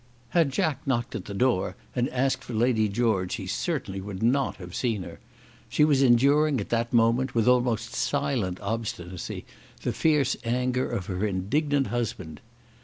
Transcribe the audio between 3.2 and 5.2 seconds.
he certainly would not have seen her.